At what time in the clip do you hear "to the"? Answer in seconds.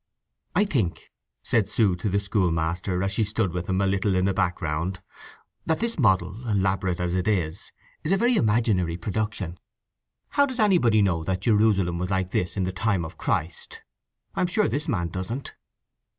1.97-2.19